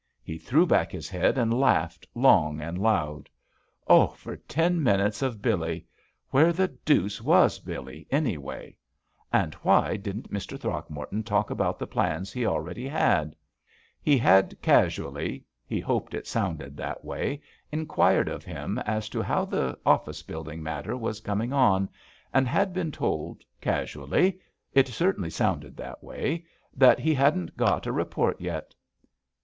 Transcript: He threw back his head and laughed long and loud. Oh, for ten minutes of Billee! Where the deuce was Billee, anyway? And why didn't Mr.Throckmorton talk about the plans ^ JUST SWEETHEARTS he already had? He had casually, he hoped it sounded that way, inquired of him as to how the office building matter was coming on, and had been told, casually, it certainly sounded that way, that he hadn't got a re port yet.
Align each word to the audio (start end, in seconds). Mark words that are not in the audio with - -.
He 0.23 0.39
threw 0.39 0.65
back 0.65 0.91
his 0.91 1.07
head 1.09 1.37
and 1.37 1.53
laughed 1.53 2.07
long 2.15 2.59
and 2.59 2.75
loud. 2.79 3.29
Oh, 3.87 4.07
for 4.07 4.35
ten 4.35 4.81
minutes 4.81 5.21
of 5.21 5.43
Billee! 5.43 5.85
Where 6.31 6.51
the 6.51 6.69
deuce 6.69 7.21
was 7.21 7.59
Billee, 7.59 8.07
anyway? 8.09 8.77
And 9.31 9.53
why 9.61 9.97
didn't 9.97 10.33
Mr.Throckmorton 10.33 11.21
talk 11.21 11.51
about 11.51 11.77
the 11.77 11.85
plans 11.85 12.21
^ 12.31 12.31
JUST 12.31 12.31
SWEETHEARTS 12.31 12.41
he 12.41 12.45
already 12.47 12.87
had? 12.87 13.35
He 14.01 14.17
had 14.17 14.59
casually, 14.59 15.43
he 15.67 15.79
hoped 15.79 16.15
it 16.15 16.25
sounded 16.25 16.75
that 16.77 17.05
way, 17.05 17.39
inquired 17.71 18.27
of 18.27 18.43
him 18.43 18.79
as 18.79 19.07
to 19.09 19.21
how 19.21 19.45
the 19.45 19.77
office 19.85 20.23
building 20.23 20.63
matter 20.63 20.97
was 20.97 21.19
coming 21.19 21.53
on, 21.53 21.87
and 22.33 22.47
had 22.47 22.73
been 22.73 22.91
told, 22.91 23.43
casually, 23.61 24.39
it 24.73 24.87
certainly 24.87 25.29
sounded 25.29 25.77
that 25.77 26.03
way, 26.03 26.43
that 26.73 26.97
he 26.99 27.13
hadn't 27.13 27.55
got 27.55 27.85
a 27.85 27.91
re 27.91 28.03
port 28.05 28.41
yet. 28.41 28.73